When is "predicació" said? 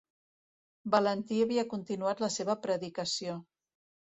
2.65-3.39